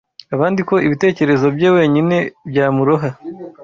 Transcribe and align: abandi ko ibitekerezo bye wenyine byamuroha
abandi 0.35 0.61
ko 0.69 0.75
ibitekerezo 0.87 1.45
bye 1.55 1.69
wenyine 1.75 2.17
byamuroha 2.49 3.09